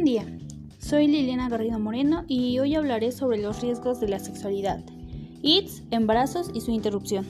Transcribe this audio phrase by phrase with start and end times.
[0.00, 0.38] Buen día,
[0.78, 4.82] soy Liliana Garrido Moreno y hoy hablaré sobre los riesgos de la sexualidad,
[5.42, 7.26] ITS, embarazos y su interrupción.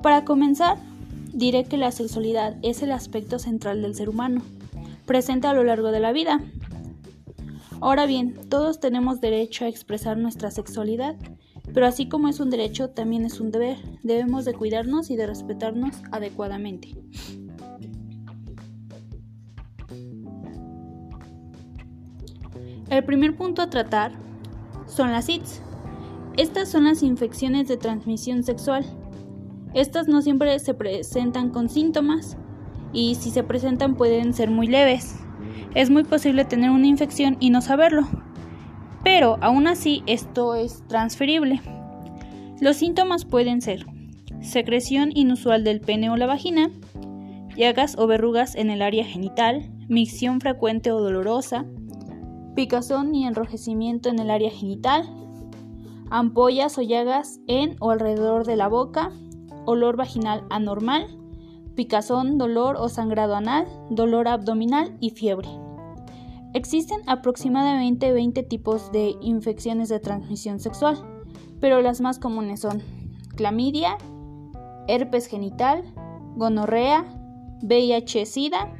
[0.00, 0.78] Para comenzar,
[1.32, 4.42] diré que la sexualidad es el aspecto central del ser humano,
[5.06, 6.40] presente a lo largo de la vida.
[7.80, 11.16] Ahora bien, todos tenemos derecho a expresar nuestra sexualidad,
[11.74, 13.76] pero así como es un derecho, también es un deber.
[14.04, 16.94] Debemos de cuidarnos y de respetarnos adecuadamente.
[22.90, 24.12] El primer punto a tratar
[24.86, 25.62] son las ITS.
[26.36, 28.84] Estas son las infecciones de transmisión sexual.
[29.74, 32.36] Estas no siempre se presentan con síntomas
[32.92, 35.20] y si se presentan pueden ser muy leves.
[35.76, 38.08] Es muy posible tener una infección y no saberlo,
[39.04, 41.60] pero aún así esto es transferible.
[42.60, 43.86] Los síntomas pueden ser
[44.40, 46.70] secreción inusual del pene o la vagina,
[47.56, 51.66] llagas o verrugas en el área genital, micción frecuente o dolorosa,
[52.54, 55.08] picazón y enrojecimiento en el área genital,
[56.10, 59.12] ampollas o llagas en o alrededor de la boca,
[59.66, 61.06] olor vaginal anormal,
[61.74, 65.48] picazón, dolor o sangrado anal, dolor abdominal y fiebre.
[66.52, 70.98] Existen aproximadamente 20 tipos de infecciones de transmisión sexual,
[71.60, 72.82] pero las más comunes son
[73.36, 73.96] clamidia,
[74.88, 75.84] herpes genital,
[76.34, 77.04] gonorrea,
[77.62, 78.72] VIH-Sida,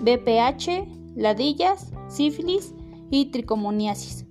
[0.00, 2.74] BPH, ladillas, sífilis
[3.10, 4.26] y tricomoniasis.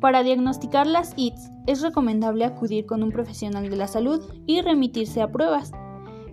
[0.00, 5.22] Para diagnosticar las ITS es recomendable acudir con un profesional de la salud y remitirse
[5.22, 5.72] a pruebas.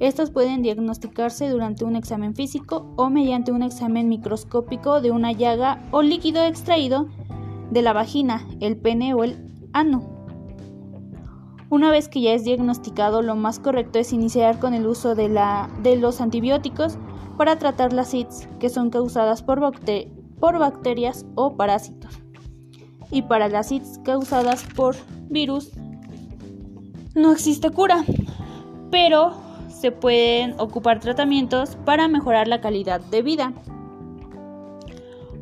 [0.02, 5.88] Estas pueden diagnosticarse durante un examen físico o mediante un examen microscópico de una llaga
[5.92, 7.08] o líquido extraído
[7.70, 9.38] de la vagina, el pene o el
[9.74, 10.26] ano.
[11.70, 15.30] Una vez que ya es diagnosticado, lo más correcto es iniciar con el uso de,
[15.30, 16.98] la, de los antibióticos
[17.38, 22.12] para tratar las ITS que son causadas por, bacterias o parásitos.
[23.12, 24.96] Y para las ITS causadas por
[25.30, 25.72] virus
[27.14, 28.04] no existe cura,
[28.90, 29.34] pero
[29.68, 33.54] se pueden ocupar tratamientos para mejorar la calidad de vida.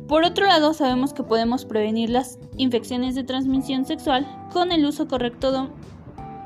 [0.08, 5.06] Por otro lado, sabemos que podemos prevenir las infecciones de transmisión sexual con el uso
[5.06, 5.70] correcto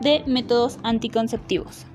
[0.03, 1.87] de métodos anticonceptivos.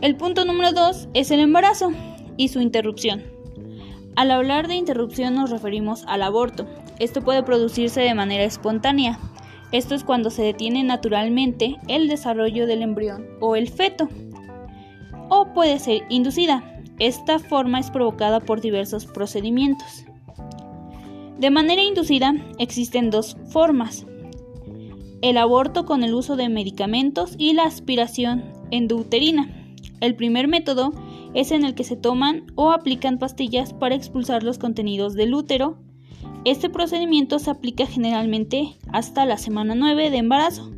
[0.00, 1.92] El punto número 2 es el embarazo
[2.38, 3.24] y su interrupción.
[4.16, 6.66] Al hablar de interrupción nos referimos al aborto.
[6.98, 9.18] Esto puede producirse de manera espontánea.
[9.70, 14.08] Esto es cuando se detiene naturalmente el desarrollo del embrión o el feto.
[15.28, 16.64] O puede ser inducida.
[16.98, 20.04] Esta forma es provocada por diversos procedimientos.
[21.38, 24.06] De manera inducida existen dos formas.
[25.20, 29.48] El aborto con el uso de medicamentos y la aspiración endouterina.
[30.00, 30.92] El primer método
[31.34, 35.78] es en el que se toman o aplican pastillas para expulsar los contenidos del útero.
[36.44, 40.70] Este procedimiento se aplica generalmente hasta la semana 9 de embarazo.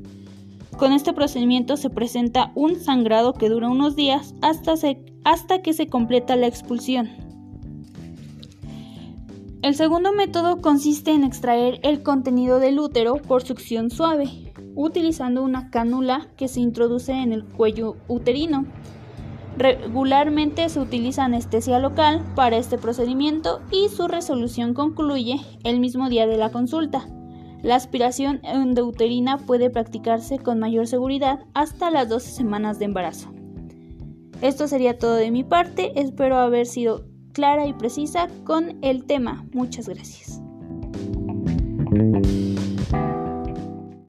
[0.77, 4.75] Con este procedimiento se presenta un sangrado que dura unos días hasta,
[5.25, 7.11] hasta que se completa la expulsión.
[9.62, 15.69] El segundo método consiste en extraer el contenido del útero por succión suave, utilizando una
[15.69, 18.65] cánula que se introduce en el cuello uterino.
[19.60, 26.26] Regularmente se utiliza anestesia local para este procedimiento y su resolución concluye el mismo día
[26.26, 27.06] de la consulta.
[27.62, 33.34] La aspiración endouterina puede practicarse con mayor seguridad hasta las 12 semanas de embarazo.
[34.41, 37.04] Esto sería todo de mi parte, espero haber sido
[37.34, 39.44] clara y precisa con el tema.
[39.53, 40.40] Muchas gracias.